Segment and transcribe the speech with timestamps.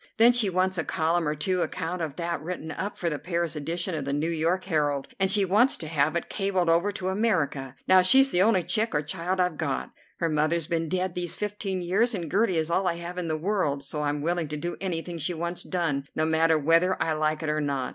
[0.17, 3.55] Then she wants a column or two account of that written up for the Paris
[3.55, 7.09] edition of the "New York Herald," and she wants to have it cabled over to
[7.09, 7.75] America.
[7.87, 9.91] Now she's the only chick or child I've got.
[10.17, 13.37] Her mother's been dead these fifteen years, and Gertie is all I have in the
[13.37, 17.43] world, so I'm willing to do anything she wants done, no matter whether I like
[17.43, 17.89] it or not.